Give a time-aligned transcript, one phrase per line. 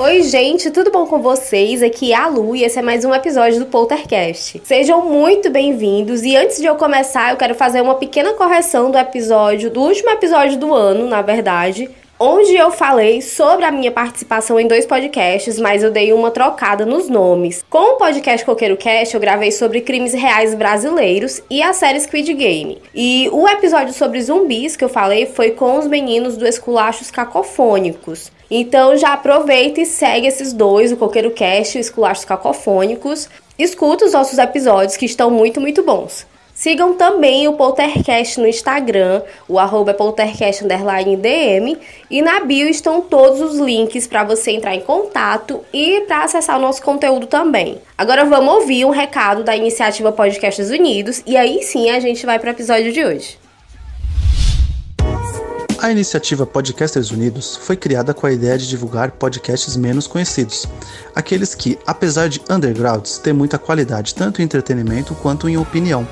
[0.00, 1.82] Oi, gente, tudo bom com vocês?
[1.82, 4.62] Aqui é a Lu e esse é mais um episódio do Poltercast.
[4.62, 8.96] Sejam muito bem-vindos e antes de eu começar, eu quero fazer uma pequena correção do
[8.96, 14.60] episódio, do último episódio do ano, na verdade, onde eu falei sobre a minha participação
[14.60, 17.64] em dois podcasts, mas eu dei uma trocada nos nomes.
[17.68, 22.34] Com o podcast Coqueiro Cast, eu gravei sobre crimes reais brasileiros e a série Squid
[22.34, 22.80] Game.
[22.94, 28.37] E o episódio sobre zumbis que eu falei foi com os meninos do Esculachos Cacofônicos.
[28.50, 33.28] Então já aproveita e segue esses dois, o Coqueiro Cast e o Esculachos Cacofônicos.
[33.58, 36.26] Escuta os nossos episódios que estão muito, muito bons.
[36.58, 41.78] Sigam também o Poltercast no Instagram, o arroba é poltercast_dm
[42.10, 46.58] e na bio estão todos os links para você entrar em contato e para acessar
[46.58, 47.78] o nosso conteúdo também.
[47.96, 52.40] Agora vamos ouvir um recado da iniciativa Podcasts Unidos e aí sim a gente vai
[52.40, 53.38] para o episódio de hoje.
[55.80, 60.66] A iniciativa Podcasters Unidos foi criada com a ideia de divulgar podcasts menos conhecidos,
[61.14, 66.06] aqueles que, apesar de undergrounds, têm muita qualidade tanto em entretenimento quanto em opinião.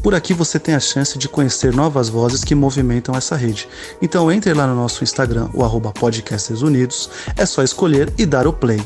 [0.00, 3.68] Por aqui você tem a chance de conhecer novas vozes que movimentam essa rede.
[4.00, 8.46] Então entre lá no nosso Instagram, o arroba Podcasters Unidos, é só escolher e dar
[8.46, 8.80] o play.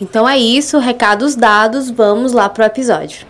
[0.00, 3.26] Então é isso, recados dados, vamos lá pro episódio.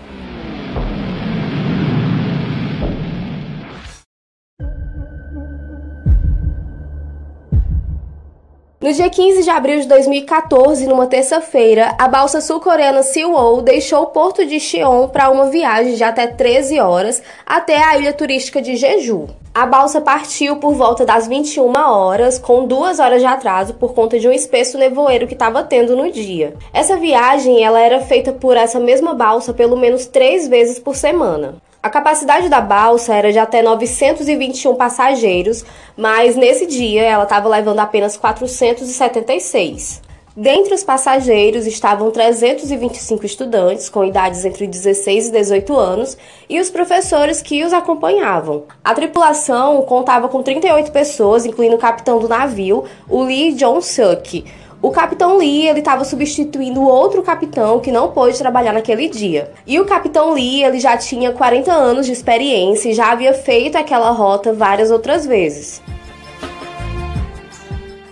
[8.89, 14.06] No dia 15 de abril de 2014, numa terça-feira, a balsa sul-coreana Seawol deixou o
[14.06, 18.77] porto de Cheon para uma viagem de até 13 horas até a ilha turística de
[18.77, 19.28] Jeju.
[19.55, 24.19] A balsa partiu por volta das 21 horas, com duas horas de atraso por conta
[24.19, 26.55] de um espesso nevoeiro que estava tendo no dia.
[26.72, 31.56] Essa viagem ela era feita por essa mesma balsa pelo menos três vezes por semana.
[31.81, 35.65] A capacidade da balsa era de até 921 passageiros,
[35.97, 40.03] mas nesse dia ela estava levando apenas 476.
[40.37, 46.19] Dentre os passageiros estavam 325 estudantes com idades entre 16 e 18 anos
[46.49, 48.65] e os professores que os acompanhavam.
[48.84, 54.44] A tripulação contava com 38 pessoas, incluindo o capitão do navio, o Lee Jong-suk,
[54.81, 59.50] o capitão Lee ele estava substituindo outro capitão que não pôde trabalhar naquele dia.
[59.66, 63.77] E o capitão Lee ele já tinha 40 anos de experiência e já havia feito
[63.77, 65.83] aquela rota várias outras vezes.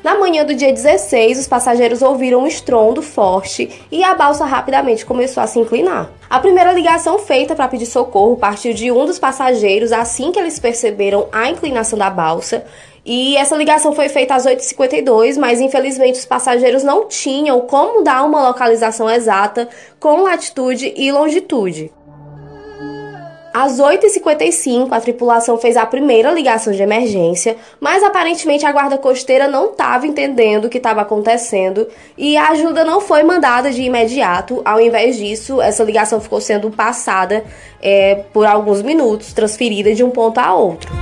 [0.02, 5.04] Na manhã do dia 16, os passageiros ouviram um estrondo forte e a balsa rapidamente
[5.04, 6.10] começou a se inclinar.
[6.30, 10.60] A primeira ligação feita para pedir socorro partiu de um dos passageiros assim que eles
[10.60, 12.64] perceberam a inclinação da balsa
[13.06, 18.24] e essa ligação foi feita às 8h52, mas infelizmente os passageiros não tinham como dar
[18.24, 19.68] uma localização exata
[20.00, 21.92] com latitude e longitude.
[23.54, 29.48] Às 8h55, a tripulação fez a primeira ligação de emergência, mas aparentemente a guarda costeira
[29.48, 31.88] não estava entendendo o que estava acontecendo
[32.18, 34.60] e a ajuda não foi mandada de imediato.
[34.62, 37.44] Ao invés disso, essa ligação ficou sendo passada
[37.80, 40.92] é, por alguns minutos, transferida de um ponto a outro.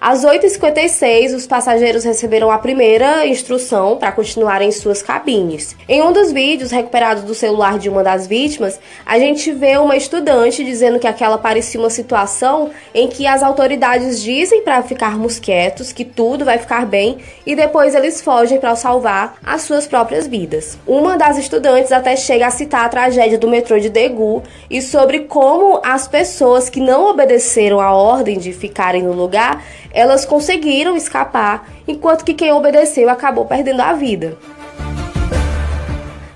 [0.00, 5.76] Às 8h56, os passageiros receberam a primeira instrução para continuar em suas cabines.
[5.86, 9.98] Em um dos vídeos recuperados do celular de uma das vítimas, a gente vê uma
[9.98, 15.92] estudante dizendo que aquela parecia uma situação em que as autoridades dizem para ficarmos quietos,
[15.92, 20.78] que tudo vai ficar bem, e depois eles fogem para salvar as suas próprias vidas.
[20.86, 25.20] Uma das estudantes até chega a citar a tragédia do metrô de Daegu e sobre
[25.20, 29.62] como as pessoas que não obedeceram a ordem de ficarem no lugar
[29.92, 34.36] elas conseguiram escapar, enquanto que quem obedeceu acabou perdendo a vida.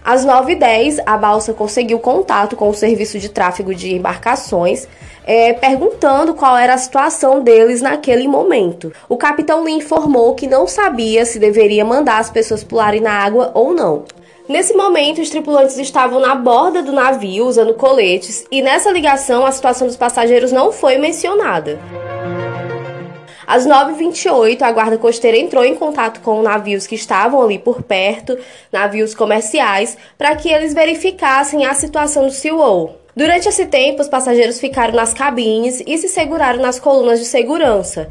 [0.05, 4.87] Às 9h10, a balsa conseguiu contato com o serviço de tráfego de embarcações,
[5.27, 8.93] é, perguntando qual era a situação deles naquele momento.
[9.09, 13.51] O capitão lhe informou que não sabia se deveria mandar as pessoas pularem na água
[13.55, 14.05] ou não.
[14.47, 19.53] Nesse momento, os tripulantes estavam na borda do navio usando coletes, e nessa ligação a
[19.53, 21.81] situação dos passageiros não foi mencionada.
[23.47, 28.39] Às 9h28, a Guarda Costeira entrou em contato com navios que estavam ali por perto,
[28.73, 33.01] navios comerciais, para que eles verificassem a situação do Seawall.
[33.17, 38.09] Durante esse tempo, os passageiros ficaram nas cabines e se seguraram nas colunas de segurança.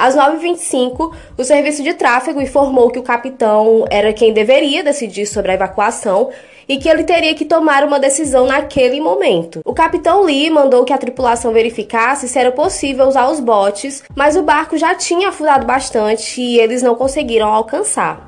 [0.00, 5.50] Às 9h25, o serviço de tráfego informou que o capitão era quem deveria decidir sobre
[5.50, 6.30] a evacuação
[6.66, 9.60] e que ele teria que tomar uma decisão naquele momento.
[9.62, 14.36] O capitão Lee mandou que a tripulação verificasse se era possível usar os botes, mas
[14.36, 18.26] o barco já tinha afundado bastante e eles não conseguiram alcançar.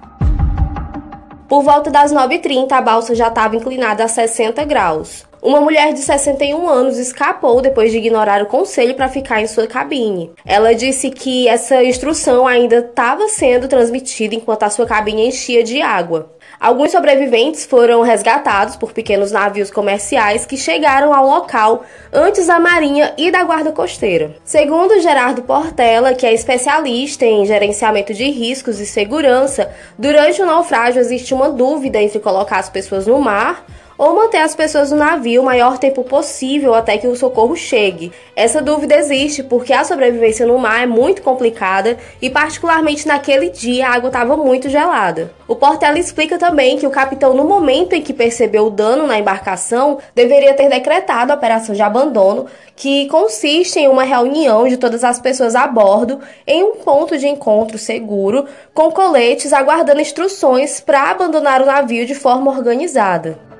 [1.49, 5.25] Por volta das 9h30, a balsa já estava inclinada a 60 graus.
[5.43, 9.67] Uma mulher de 61 anos escapou depois de ignorar o conselho para ficar em sua
[9.67, 10.31] cabine.
[10.47, 15.83] Ela disse que essa instrução ainda estava sendo transmitida enquanto a sua cabine enchia de
[15.83, 16.31] água.
[16.61, 23.13] Alguns sobreviventes foram resgatados por pequenos navios comerciais que chegaram ao local antes da Marinha
[23.19, 24.37] e da Guarda Costeira.
[24.45, 31.01] Segundo Gerardo Portela, que é especialista em gerenciamento de riscos e segurança, durante o naufrágio
[31.01, 33.67] existe uma dúvida entre colocar as pessoas no mar
[33.97, 38.13] ou manter as pessoas no navio o maior tempo possível até que o socorro chegue.
[38.35, 43.87] Essa dúvida existe porque a sobrevivência no mar é muito complicada e, particularmente naquele dia,
[43.87, 45.33] a água estava muito gelada.
[45.47, 49.19] O Portela explica também que o capitão, no momento em que percebeu o dano na
[49.19, 55.05] embarcação, deveria ter decretado a operação de abandono, que consiste em uma reunião de todas
[55.05, 61.11] as pessoas a bordo em um ponto de encontro seguro, com coletes aguardando instruções para
[61.11, 63.52] abandonar o navio de forma organizada.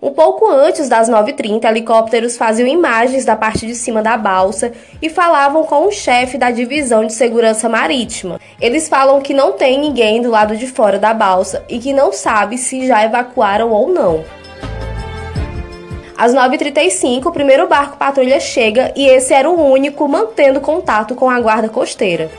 [0.00, 4.70] Um pouco antes das 9h30, helicópteros faziam imagens da parte de cima da balsa
[5.02, 8.40] e falavam com o chefe da divisão de segurança marítima.
[8.60, 12.12] Eles falam que não tem ninguém do lado de fora da balsa e que não
[12.12, 14.24] sabe se já evacuaram ou não.
[16.16, 21.28] Às 9h35, o primeiro barco patrulha chega e esse era o único mantendo contato com
[21.28, 22.30] a guarda costeira.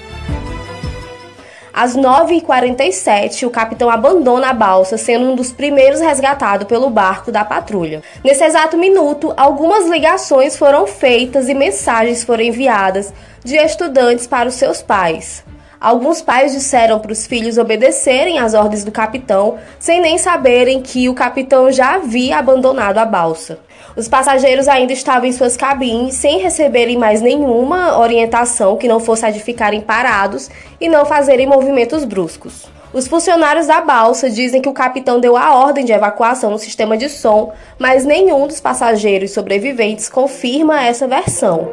[1.81, 7.45] Às 9h47, o capitão abandona a balsa, sendo um dos primeiros resgatados pelo barco da
[7.45, 8.03] patrulha.
[8.21, 13.13] Nesse exato minuto, algumas ligações foram feitas e mensagens foram enviadas
[13.45, 15.41] de estudantes para os seus pais.
[15.79, 21.07] Alguns pais disseram para os filhos obedecerem às ordens do capitão, sem nem saberem que
[21.07, 23.57] o capitão já havia abandonado a balsa.
[23.95, 29.25] Os passageiros ainda estavam em suas cabines sem receberem mais nenhuma orientação que não fosse
[29.25, 30.49] a de ficarem parados
[30.79, 32.67] e não fazerem movimentos bruscos.
[32.91, 36.97] Os funcionários da balsa dizem que o capitão deu a ordem de evacuação no sistema
[36.97, 41.71] de som, mas nenhum dos passageiros sobreviventes confirma essa versão.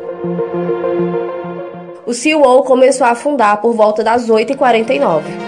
[2.06, 5.45] O Seawall começou a afundar por volta das 8h49.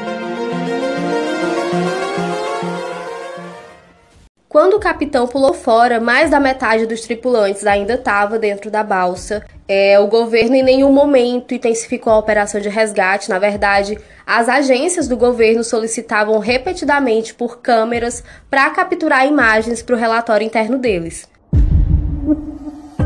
[4.88, 9.44] Capitão pulou fora, mais da metade dos tripulantes ainda estava dentro da balsa.
[9.68, 13.28] É, o governo em nenhum momento intensificou a operação de resgate.
[13.28, 19.98] Na verdade, as agências do governo solicitavam repetidamente por câmeras para capturar imagens para o
[19.98, 21.28] relatório interno deles.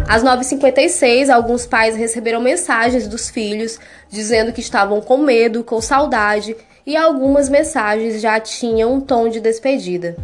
[0.08, 6.54] Às 9h56, alguns pais receberam mensagens dos filhos dizendo que estavam com medo, com saudade,
[6.86, 10.16] e algumas mensagens já tinham um tom de despedida.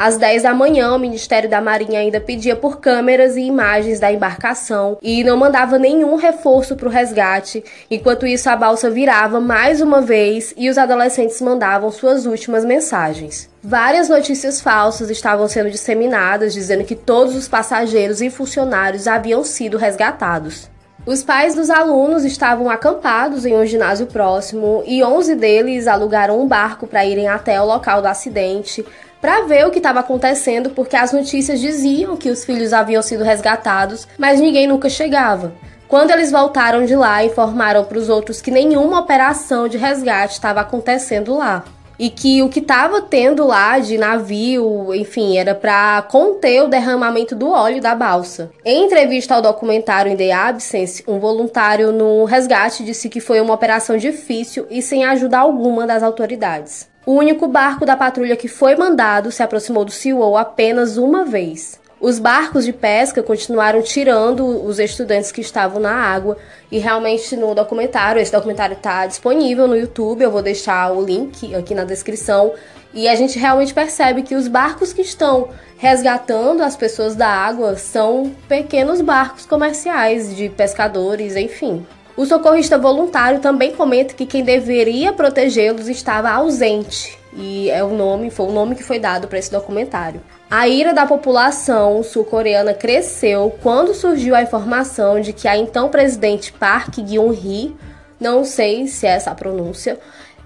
[0.00, 4.10] Às 10 da manhã, o Ministério da Marinha ainda pedia por câmeras e imagens da
[4.10, 7.62] embarcação e não mandava nenhum reforço para o resgate.
[7.90, 13.50] Enquanto isso, a balsa virava mais uma vez e os adolescentes mandavam suas últimas mensagens.
[13.62, 19.76] Várias notícias falsas estavam sendo disseminadas dizendo que todos os passageiros e funcionários haviam sido
[19.76, 20.70] resgatados.
[21.04, 26.46] Os pais dos alunos estavam acampados em um ginásio próximo e 11 deles alugaram um
[26.46, 28.84] barco para irem até o local do acidente
[29.20, 33.22] para ver o que estava acontecendo, porque as notícias diziam que os filhos haviam sido
[33.22, 35.52] resgatados, mas ninguém nunca chegava.
[35.86, 40.60] Quando eles voltaram de lá, informaram para os outros que nenhuma operação de resgate estava
[40.60, 41.64] acontecendo lá.
[41.98, 47.34] E que o que estava tendo lá de navio, enfim, era para conter o derramamento
[47.34, 48.50] do óleo da balsa.
[48.64, 53.52] Em entrevista ao documentário In The Absence, um voluntário no resgate disse que foi uma
[53.52, 56.88] operação difícil e sem ajuda alguma das autoridades.
[57.10, 61.76] O único barco da patrulha que foi mandado se aproximou do Seawall apenas uma vez.
[62.00, 66.36] Os barcos de pesca continuaram tirando os estudantes que estavam na água
[66.70, 71.52] e realmente no documentário, esse documentário está disponível no YouTube, eu vou deixar o link
[71.52, 72.52] aqui na descrição.
[72.94, 75.48] E a gente realmente percebe que os barcos que estão
[75.78, 81.84] resgatando as pessoas da água são pequenos barcos comerciais de pescadores, enfim.
[82.16, 87.18] O socorrista voluntário também comenta que quem deveria protegê-los estava ausente.
[87.32, 90.20] E é o nome, foi o nome que foi dado para esse documentário.
[90.50, 96.52] A ira da população sul-coreana cresceu quando surgiu a informação de que a então presidente
[96.52, 97.76] Park Geun-hye,
[98.18, 99.98] não sei se é essa a pronúncia,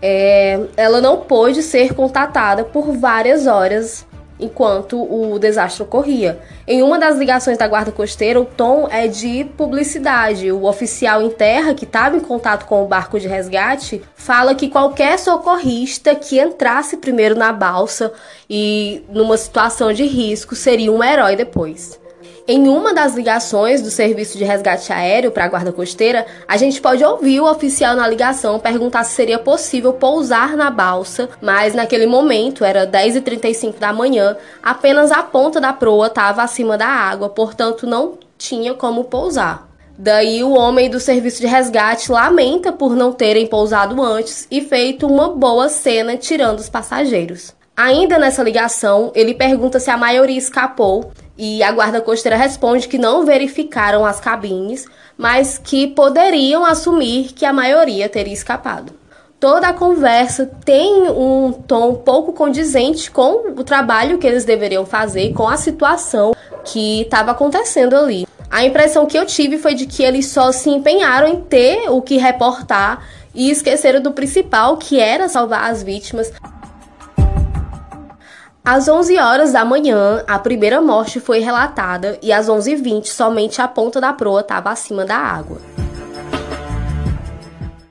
[0.02, 4.06] é, ela não pôde ser contatada por várias horas
[4.38, 6.38] enquanto o desastre ocorria.
[6.66, 10.50] Em uma das ligações da Guarda Costeira, o tom é de publicidade.
[10.50, 14.68] O oficial em terra, que estava em contato com o barco de resgate, fala que
[14.68, 18.12] qualquer socorrista que entrasse primeiro na balsa
[18.48, 22.03] e numa situação de risco seria um herói depois.
[22.46, 26.78] Em uma das ligações do serviço de resgate aéreo para a Guarda Costeira, a gente
[26.78, 32.04] pode ouvir o oficial na ligação perguntar se seria possível pousar na balsa, mas naquele
[32.04, 37.86] momento, era 10h35 da manhã, apenas a ponta da proa estava acima da água, portanto
[37.86, 39.66] não tinha como pousar.
[39.96, 45.06] Daí o homem do serviço de resgate lamenta por não terem pousado antes e feito
[45.06, 47.54] uma boa cena tirando os passageiros.
[47.74, 52.98] Ainda nessa ligação, ele pergunta se a maioria escapou e a guarda costeira responde que
[52.98, 54.86] não verificaram as cabines,
[55.16, 58.92] mas que poderiam assumir que a maioria teria escapado.
[59.38, 65.32] Toda a conversa tem um tom pouco condizente com o trabalho que eles deveriam fazer,
[65.34, 68.26] com a situação que estava acontecendo ali.
[68.50, 72.00] A impressão que eu tive foi de que eles só se empenharam em ter o
[72.00, 76.32] que reportar e esqueceram do principal, que era salvar as vítimas.
[78.66, 83.68] Às 11 horas da manhã, a primeira morte foi relatada e às 11h20 somente a
[83.68, 85.58] ponta da proa estava acima da água.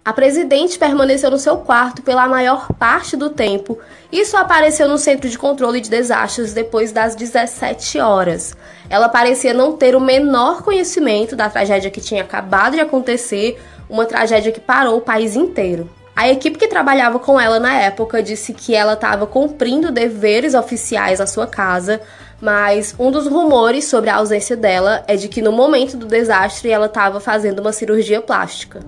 [0.04, 3.78] A presidente permaneceu no seu quarto pela maior parte do tempo
[4.12, 8.58] e só apareceu no centro de controle de desastres depois das 17 horas.
[8.90, 14.06] Ela parecia não ter o menor conhecimento da tragédia que tinha acabado de acontecer, uma
[14.06, 15.88] tragédia que parou o país inteiro.
[16.16, 21.20] A equipe que trabalhava com ela na época disse que ela estava cumprindo deveres oficiais
[21.20, 22.00] à sua casa,
[22.40, 26.70] mas um dos rumores sobre a ausência dela é de que no momento do desastre
[26.70, 28.82] ela estava fazendo uma cirurgia plástica.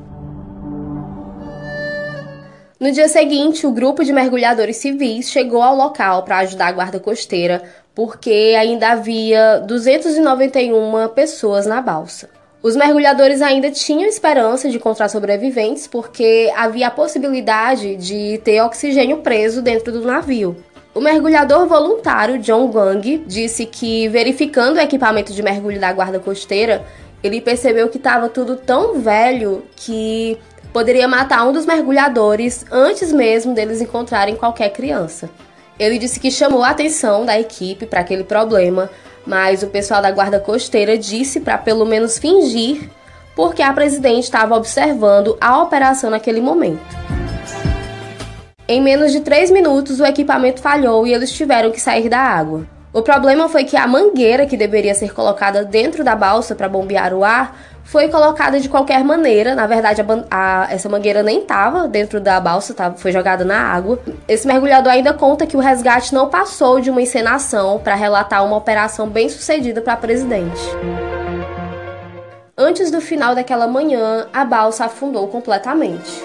[2.80, 7.00] No dia seguinte, o grupo de mergulhadores civis chegou ao local para ajudar a guarda
[7.00, 7.64] costeira,
[7.96, 12.35] porque ainda havia 291 pessoas na balsa.
[12.66, 19.18] Os mergulhadores ainda tinham esperança de encontrar sobreviventes porque havia a possibilidade de ter oxigênio
[19.18, 20.58] preso dentro do navio.
[20.92, 26.84] O mergulhador voluntário John Wang disse que, verificando o equipamento de mergulho da guarda costeira,
[27.24, 30.36] ele percebeu que estava tudo tão velho que
[30.74, 35.30] poderia matar um dos mergulhadores antes mesmo deles encontrarem qualquer criança.
[35.78, 38.90] Ele disse que chamou a atenção da equipe para aquele problema,
[39.26, 42.90] mas o pessoal da guarda costeira disse para pelo menos fingir,
[43.36, 47.06] porque a presidente estava observando a operação naquele momento.
[48.68, 52.66] Em menos de 3 minutos, o equipamento falhou e eles tiveram que sair da água.
[52.92, 57.14] O problema foi que a mangueira que deveria ser colocada dentro da balsa para bombear
[57.14, 59.56] o ar foi colocada de qualquer maneira.
[59.56, 63.58] Na verdade, a, a, essa mangueira nem estava dentro da balsa, tava, foi jogada na
[63.58, 64.00] água.
[64.28, 68.58] Esse mergulhador ainda conta que o resgate não passou de uma encenação para relatar uma
[68.58, 70.62] operação bem sucedida para a presidente.
[72.58, 76.24] Antes do final daquela manhã, a balsa afundou completamente.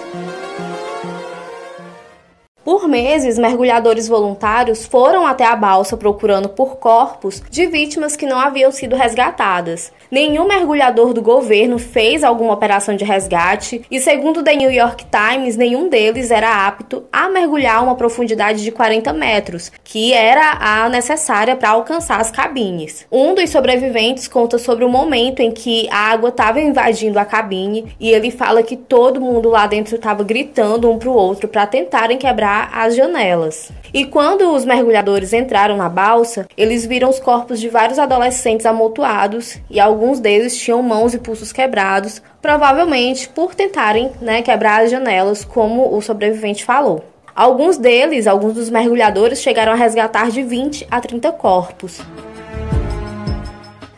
[2.63, 8.39] Por meses, mergulhadores voluntários foram até a balsa procurando por corpos de vítimas que não
[8.39, 9.91] haviam sido resgatadas.
[10.11, 15.57] Nenhum mergulhador do governo fez alguma operação de resgate e, segundo The New York Times,
[15.57, 21.55] nenhum deles era apto a mergulhar uma profundidade de 40 metros, que era a necessária
[21.55, 23.07] para alcançar as cabines.
[23.11, 27.95] Um dos sobreviventes conta sobre o momento em que a água estava invadindo a cabine
[27.99, 31.65] e ele fala que todo mundo lá dentro estava gritando um para o outro para
[31.65, 33.71] tentarem quebrar as janelas.
[33.93, 39.57] E quando os mergulhadores entraram na balsa, eles viram os corpos de vários adolescentes amontoados
[39.69, 45.43] e alguns deles tinham mãos e pulsos quebrados, provavelmente por tentarem né, quebrar as janelas,
[45.43, 47.03] como o sobrevivente falou.
[47.35, 52.01] Alguns deles, alguns dos mergulhadores, chegaram a resgatar de 20 a 30 corpos.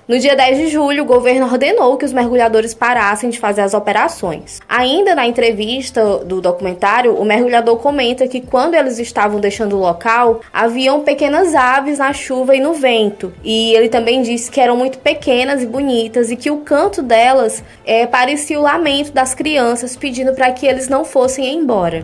[0.06, 3.74] No dia 10 de julho, o governo ordenou que os mergulhadores parassem de fazer as
[3.74, 4.60] operações.
[4.68, 10.42] Ainda na entrevista do documentário, o mergulhador comenta que quando eles estavam deixando o local,
[10.52, 13.34] haviam pequenas aves na chuva e no vento.
[13.46, 17.64] E ele também disse que eram muito pequenas e bonitas e que o canto delas
[17.86, 22.04] é, parecia o lamento das crianças pedindo para que eles não fossem embora.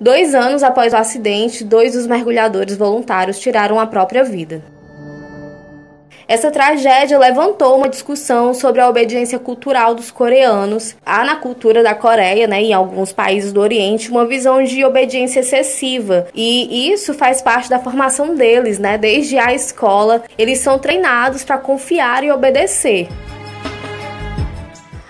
[0.00, 4.77] Dois anos após o acidente, dois dos mergulhadores voluntários tiraram a própria vida.
[6.28, 10.94] Essa tragédia levantou uma discussão sobre a obediência cultural dos coreanos.
[11.04, 15.40] Há na cultura da Coreia, né, em alguns países do Oriente, uma visão de obediência
[15.40, 16.28] excessiva.
[16.34, 18.98] E isso faz parte da formação deles, né?
[18.98, 23.08] Desde a escola, eles são treinados para confiar e obedecer.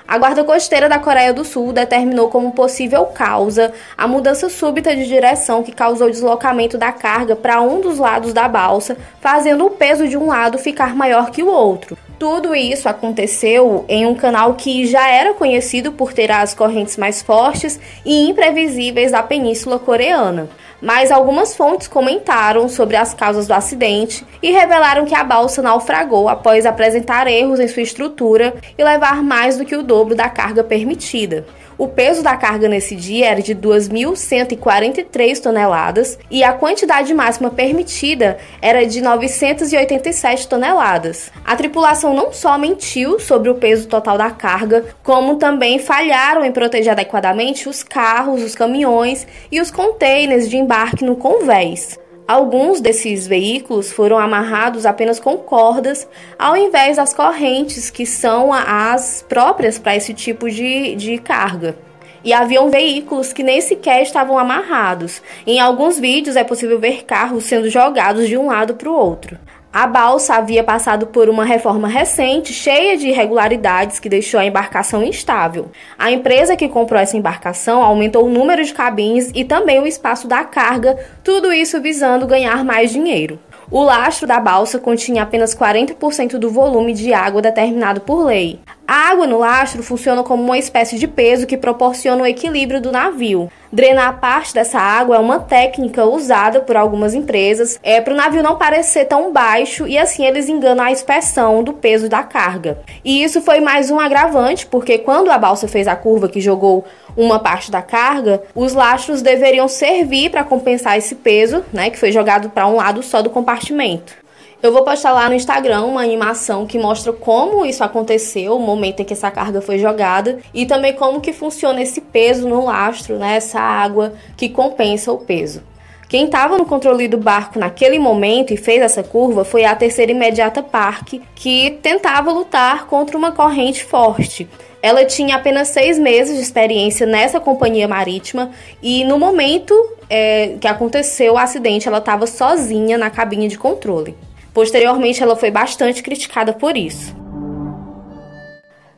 [0.08, 5.06] A Guarda Costeira da Coreia do Sul determinou como possível causa a mudança súbita de
[5.06, 10.08] direção que causou deslocamento da carga para um dos lados da balsa, fazendo o peso
[10.08, 11.98] de um lado ficar maior que o outro.
[12.18, 17.20] Tudo isso aconteceu em um canal que já era conhecido por ter as correntes mais
[17.20, 20.48] fortes e imprevisíveis da Península Coreana.
[20.80, 26.28] Mas algumas fontes comentaram sobre as causas do acidente e revelaram que a balsa naufragou
[26.28, 30.62] após apresentar erros em sua estrutura e levar mais do que o dobro da carga
[30.62, 31.46] permitida.
[31.78, 38.36] O peso da carga nesse dia era de 2.143 toneladas e a quantidade máxima permitida
[38.60, 41.30] era de 987 toneladas.
[41.44, 46.50] A tripulação não só mentiu sobre o peso total da carga, como também falharam em
[46.50, 51.96] proteger adequadamente os carros, os caminhões e os contêineres de embarque no convés.
[52.28, 56.06] Alguns desses veículos foram amarrados apenas com cordas,
[56.38, 61.78] ao invés das correntes que são as próprias para esse tipo de, de carga.
[62.22, 65.22] E haviam veículos que nem sequer estavam amarrados.
[65.46, 69.38] Em alguns vídeos é possível ver carros sendo jogados de um lado para o outro.
[69.70, 75.02] A balsa havia passado por uma reforma recente, cheia de irregularidades que deixou a embarcação
[75.02, 75.70] instável.
[75.98, 80.26] A empresa que comprou essa embarcação aumentou o número de cabines e também o espaço
[80.26, 83.38] da carga, tudo isso visando ganhar mais dinheiro.
[83.70, 88.58] O lastro da balsa continha apenas 40% do volume de água determinado por lei.
[88.90, 92.90] A água no lastro funciona como uma espécie de peso que proporciona o equilíbrio do
[92.90, 93.52] navio.
[93.70, 98.42] Drenar parte dessa água é uma técnica usada por algumas empresas é, para o navio
[98.42, 102.78] não parecer tão baixo e assim eles enganam a inspeção do peso da carga.
[103.04, 106.86] E isso foi mais um agravante, porque quando a balsa fez a curva que jogou
[107.14, 112.10] uma parte da carga, os lastros deveriam servir para compensar esse peso, né, que foi
[112.10, 114.27] jogado para um lado só do compartimento.
[114.60, 118.98] Eu vou postar lá no Instagram uma animação que mostra como isso aconteceu, o momento
[118.98, 123.18] em que essa carga foi jogada e também como que funciona esse peso no lastro,
[123.18, 125.62] né, essa água que compensa o peso.
[126.08, 130.10] Quem estava no controle do barco naquele momento e fez essa curva foi a terceira
[130.10, 134.48] imediata Park, que tentava lutar contra uma corrente forte.
[134.82, 138.50] Ela tinha apenas seis meses de experiência nessa companhia marítima
[138.82, 139.72] e no momento
[140.10, 144.16] é, que aconteceu o acidente, ela estava sozinha na cabine de controle.
[144.58, 147.14] Posteriormente, ela foi bastante criticada por isso.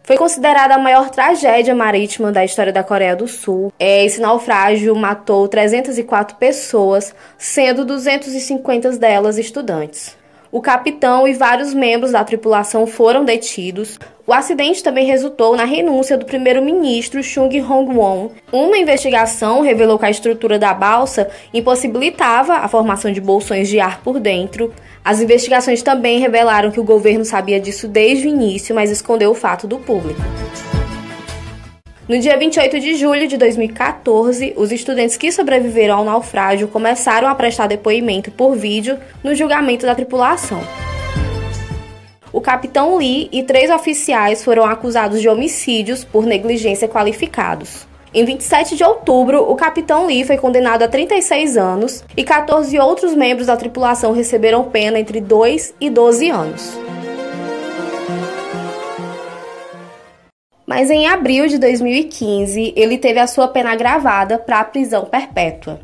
[0.03, 3.71] Foi considerada a maior tragédia marítima da história da Coreia do Sul.
[3.79, 10.17] É, esse naufrágio matou 304 pessoas, sendo 250 delas estudantes.
[10.51, 14.01] O capitão e vários membros da tripulação foram detidos.
[14.27, 18.31] O acidente também resultou na renúncia do primeiro-ministro Chung Hong-won.
[18.51, 24.01] Uma investigação revelou que a estrutura da balsa impossibilitava a formação de bolsões de ar
[24.03, 24.73] por dentro.
[25.05, 29.35] As investigações também revelaram que o governo sabia disso desde o início, mas escondeu o
[29.35, 30.21] fato do público.
[32.07, 37.35] No dia 28 de julho de 2014, os estudantes que sobreviveram ao naufrágio começaram a
[37.35, 40.61] prestar depoimento por vídeo no julgamento da tripulação.
[42.33, 47.90] O capitão Lee e três oficiais foram acusados de homicídios por negligência qualificados.
[48.13, 53.15] Em 27 de outubro, o capitão Lee foi condenado a 36 anos e 14 outros
[53.15, 56.79] membros da tripulação receberam pena entre 2 e 12 anos.
[60.71, 65.81] mas em abril de 2015 ele teve a sua pena agravada para a prisão perpétua.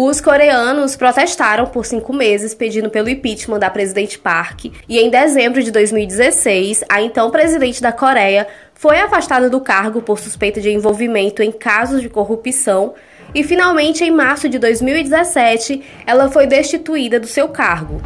[0.00, 5.60] Os coreanos protestaram por cinco meses pedindo pelo impeachment da presidente Park e em dezembro
[5.60, 11.42] de 2016, a então presidente da Coreia foi afastada do cargo por suspeita de envolvimento
[11.42, 12.94] em casos de corrupção
[13.34, 18.00] e finalmente em março de 2017 ela foi destituída do seu cargo.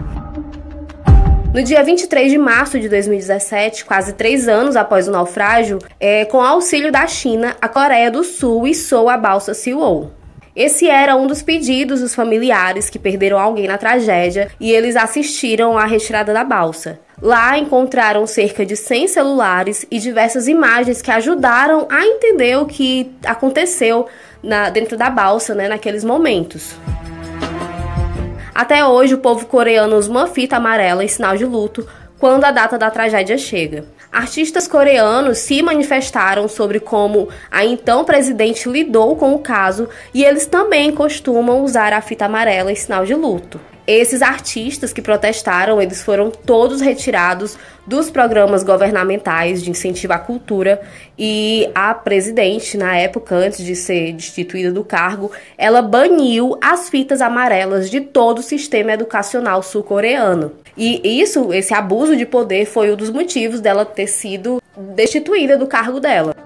[1.52, 6.40] No dia 23 de março de 2017, quase três anos após o naufrágio, é, com
[6.40, 10.22] auxílio da China, a Coreia do Sul içou a balsa Seawol.
[10.55, 15.79] Esse era um dos pedidos dos familiares que perderam alguém na tragédia e eles assistiram
[15.79, 17.01] à retirada da balsa.
[17.23, 23.11] Lá encontraram cerca de 100 celulares e diversas imagens que ajudaram a entender o que
[23.25, 24.07] aconteceu
[24.43, 26.75] na, dentro da balsa né, naqueles momentos.
[28.55, 31.88] Até hoje, o povo coreano usa uma fita amarela em sinal de luto
[32.19, 33.87] quando a data da tragédia chega.
[34.12, 40.44] Artistas coreanos se manifestaram sobre como a então presidente lidou com o caso e eles
[40.44, 43.59] também costumam usar a fita amarela em sinal de luto.
[43.87, 50.81] Esses artistas que protestaram, eles foram todos retirados dos programas governamentais de incentivo à cultura
[51.18, 57.21] e a presidente, na época antes de ser destituída do cargo, ela baniu as fitas
[57.21, 60.53] amarelas de todo o sistema educacional sul-coreano.
[60.77, 64.62] E isso, esse abuso de poder foi um dos motivos dela ter sido
[64.95, 66.37] destituída do cargo dela.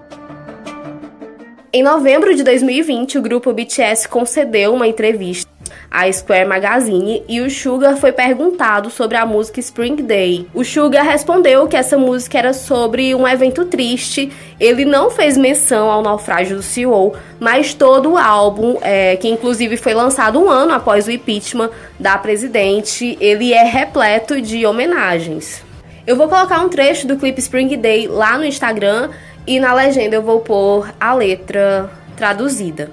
[1.71, 5.56] Em novembro de 2020, o grupo BTS concedeu uma entrevista
[5.89, 10.47] a Square Magazine, e o Sugar foi perguntado sobre a música Spring Day.
[10.53, 14.31] O Sugar respondeu que essa música era sobre um evento triste.
[14.59, 19.77] Ele não fez menção ao naufrágio do CEO, mas todo o álbum, é, que inclusive
[19.77, 25.63] foi lançado um ano após o impeachment da presidente, ele é repleto de homenagens.
[26.05, 29.09] Eu vou colocar um trecho do clipe Spring Day lá no Instagram
[29.45, 32.89] e na legenda eu vou pôr a letra traduzida.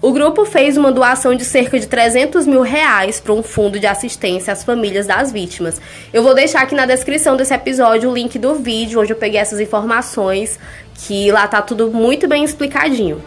[0.00, 3.86] O grupo fez uma doação de cerca de 300 mil reais para um fundo de
[3.86, 5.80] assistência às famílias das vítimas.
[6.12, 9.40] Eu vou deixar aqui na descrição desse episódio o link do vídeo onde eu peguei
[9.40, 10.56] essas informações,
[10.94, 13.20] que lá tá tudo muito bem explicadinho.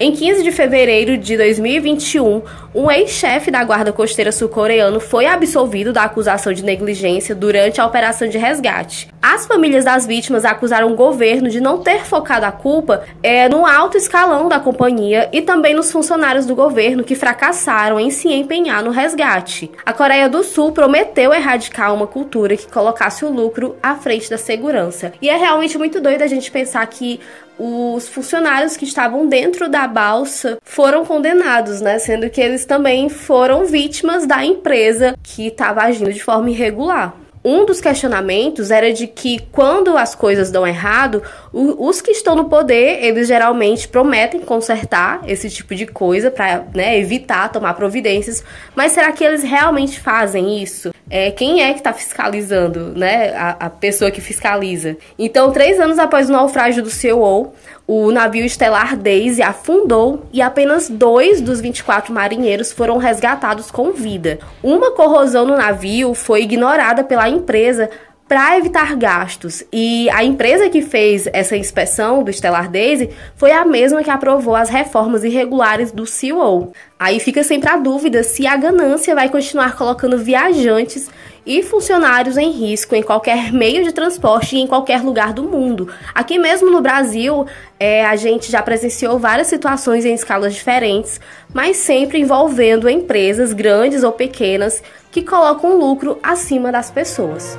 [0.00, 2.42] Em 15 de fevereiro de 2021,
[2.76, 8.28] um ex-chefe da Guarda Costeira sul-coreano foi absolvido da acusação de negligência durante a operação
[8.28, 9.08] de resgate.
[9.22, 13.64] As famílias das vítimas acusaram o governo de não ter focado a culpa é, no
[13.64, 18.84] alto escalão da companhia e também nos funcionários do governo que fracassaram em se empenhar
[18.84, 19.70] no resgate.
[19.84, 24.36] A Coreia do Sul prometeu erradicar uma cultura que colocasse o lucro à frente da
[24.36, 25.14] segurança.
[25.22, 27.20] E é realmente muito doido a gente pensar que
[27.58, 31.98] os funcionários que estavam dentro da balsa foram condenados, né?
[31.98, 37.16] Sendo que eles também foram vítimas da empresa que estava agindo de forma irregular.
[37.48, 42.48] Um dos questionamentos era de que quando as coisas dão errado, os que estão no
[42.48, 48.42] poder, eles geralmente prometem consertar esse tipo de coisa para né, evitar tomar providências,
[48.74, 50.90] mas será que eles realmente fazem isso?
[51.08, 53.32] É, quem é que está fiscalizando, né?
[53.36, 54.96] A, a, pessoa que fiscaliza.
[55.16, 57.52] Então, três anos após o naufrágio do CEO,
[57.86, 64.40] o navio estelar Daisy afundou e apenas dois dos 24 marinheiros foram resgatados com vida.
[64.60, 67.88] Uma corrosão no navio foi ignorada pela empresa
[68.28, 69.62] para evitar gastos.
[69.72, 74.56] E a empresa que fez essa inspeção do Stellar Daisy foi a mesma que aprovou
[74.56, 76.72] as reformas irregulares do CEO.
[76.98, 81.08] Aí fica sempre a dúvida se a ganância vai continuar colocando viajantes
[81.46, 85.88] e funcionários em risco em qualquer meio de transporte e em qualquer lugar do mundo.
[86.12, 87.46] Aqui mesmo no Brasil,
[87.78, 91.20] é, a gente já presenciou várias situações em escalas diferentes,
[91.54, 97.56] mas sempre envolvendo empresas grandes ou pequenas que colocam lucro acima das pessoas.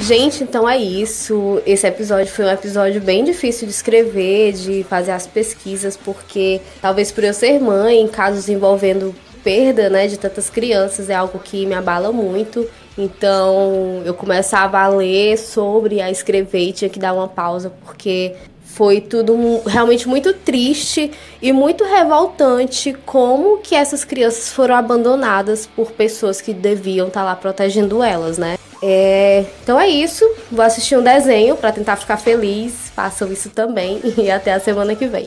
[0.00, 1.60] Gente, então é isso.
[1.66, 7.10] Esse episódio foi um episódio bem difícil de escrever, de fazer as pesquisas, porque talvez
[7.10, 11.74] por eu ser mãe, casos envolvendo perda, né, de tantas crianças é algo que me
[11.74, 12.68] abala muito.
[12.98, 18.34] Então, eu começava a ler sobre, a escrever e tinha que dar uma pausa porque
[18.76, 21.10] foi tudo realmente muito triste
[21.40, 27.26] e muito revoltante como que essas crianças foram abandonadas por pessoas que deviam estar tá
[27.26, 28.58] lá protegendo elas, né?
[28.82, 30.30] É, então é isso.
[30.52, 32.92] Vou assistir um desenho para tentar ficar feliz.
[32.94, 35.26] Façam isso também e até a semana que vem.